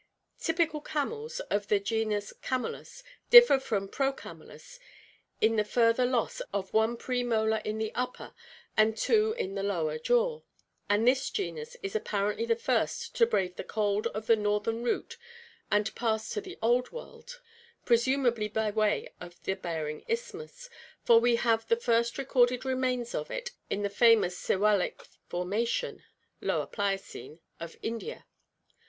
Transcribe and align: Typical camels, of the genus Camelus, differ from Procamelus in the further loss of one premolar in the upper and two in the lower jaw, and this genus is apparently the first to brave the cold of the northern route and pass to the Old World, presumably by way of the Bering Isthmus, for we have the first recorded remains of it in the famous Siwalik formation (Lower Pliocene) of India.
Typical 0.39 0.81
camels, 0.81 1.41
of 1.51 1.67
the 1.67 1.79
genus 1.79 2.33
Camelus, 2.41 3.03
differ 3.29 3.59
from 3.59 3.87
Procamelus 3.87 4.79
in 5.41 5.57
the 5.57 5.63
further 5.63 6.07
loss 6.07 6.39
of 6.51 6.73
one 6.73 6.97
premolar 6.97 7.61
in 7.63 7.77
the 7.77 7.93
upper 7.93 8.33
and 8.75 8.97
two 8.97 9.33
in 9.33 9.53
the 9.53 9.61
lower 9.61 9.99
jaw, 9.99 10.41
and 10.89 11.07
this 11.07 11.29
genus 11.29 11.77
is 11.83 11.95
apparently 11.95 12.45
the 12.47 12.55
first 12.55 13.13
to 13.15 13.27
brave 13.27 13.57
the 13.57 13.63
cold 13.63 14.07
of 14.07 14.25
the 14.25 14.35
northern 14.35 14.81
route 14.83 15.17
and 15.69 15.93
pass 15.93 16.29
to 16.31 16.41
the 16.41 16.57
Old 16.63 16.91
World, 16.91 17.39
presumably 17.85 18.47
by 18.47 18.71
way 18.71 19.07
of 19.19 19.39
the 19.43 19.53
Bering 19.53 20.03
Isthmus, 20.07 20.67
for 21.05 21.19
we 21.19 21.35
have 21.35 21.67
the 21.67 21.75
first 21.77 22.17
recorded 22.17 22.65
remains 22.65 23.13
of 23.13 23.29
it 23.29 23.51
in 23.69 23.83
the 23.83 23.87
famous 23.87 24.35
Siwalik 24.35 25.03
formation 25.29 26.03
(Lower 26.41 26.65
Pliocene) 26.65 27.39
of 27.59 27.77
India. 27.83 28.25